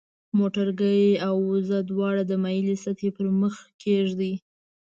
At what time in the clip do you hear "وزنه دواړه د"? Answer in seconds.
1.51-2.31